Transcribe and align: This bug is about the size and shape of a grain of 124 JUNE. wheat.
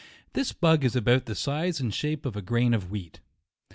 This 0.33 0.51
bug 0.51 0.83
is 0.83 0.95
about 0.95 1.25
the 1.27 1.35
size 1.35 1.79
and 1.79 1.93
shape 1.93 2.25
of 2.25 2.35
a 2.35 2.41
grain 2.41 2.73
of 2.73 2.85
124 2.85 2.89
JUNE. 2.89 2.91
wheat. 2.91 3.19